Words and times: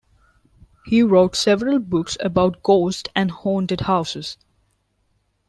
He 0.87 1.03
wrote 1.03 1.35
several 1.35 1.77
books 1.77 2.17
about 2.21 2.63
ghosts 2.63 3.07
and 3.15 3.29
haunted 3.29 3.81
houses. 3.81 4.35